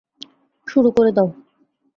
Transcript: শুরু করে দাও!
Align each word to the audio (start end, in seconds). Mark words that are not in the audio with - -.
শুরু 0.67 0.89
করে 0.91 1.11
দাও! 1.11 1.29